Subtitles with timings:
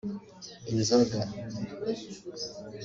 [0.75, 1.19] inzoga